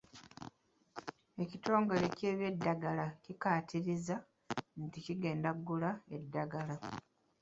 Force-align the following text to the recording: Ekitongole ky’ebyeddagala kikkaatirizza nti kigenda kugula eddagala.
Ekitongole 1.43 2.05
ky’ebyeddagala 2.17 3.05
kikkaatirizza 3.23 4.15
nti 4.83 4.97
kigenda 5.05 5.49
kugula 5.55 5.89
eddagala. 6.15 6.75